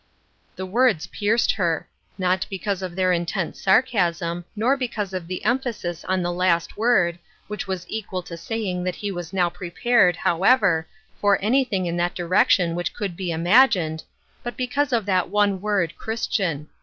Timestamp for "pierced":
1.05-1.51